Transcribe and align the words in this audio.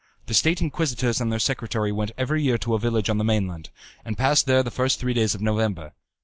The 0.25 0.33
State 0.33 0.61
Inquisitors 0.63 1.21
and 1.21 1.31
their 1.31 1.37
secretary 1.37 1.91
went 1.91 2.09
every 2.17 2.41
year 2.41 2.57
to 2.57 2.73
a 2.73 2.79
village 2.79 3.07
on 3.07 3.19
the 3.19 3.23
mainland, 3.23 3.69
and 4.03 4.17
passed 4.17 4.47
there 4.47 4.63
the 4.63 4.71
first 4.71 4.99
three 4.99 5.13
days 5.13 5.35
of 5.35 5.41
November. 5.43 5.93